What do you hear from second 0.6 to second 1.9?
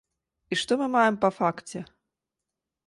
што мы маем па факце?